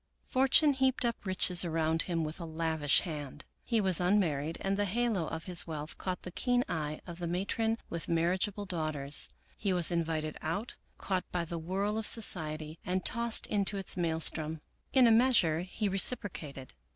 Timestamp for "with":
2.23-2.39, 7.87-8.07